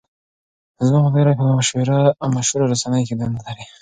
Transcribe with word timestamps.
زما 0.85 0.99
ملګری 1.03 1.37
په 1.37 1.43
یوه 1.47 2.27
مشهوره 2.35 2.65
رسنۍ 2.73 3.01
کې 3.07 3.15
دنده 3.19 3.41
لري. 3.47 3.65